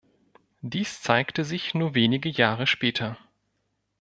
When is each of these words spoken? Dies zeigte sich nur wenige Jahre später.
Dies 0.63 1.03
zeigte 1.03 1.45
sich 1.45 1.75
nur 1.75 1.93
wenige 1.93 2.27
Jahre 2.27 2.65
später. 2.65 3.19